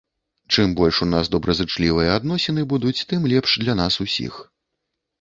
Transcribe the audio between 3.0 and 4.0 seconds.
тым лепш для нас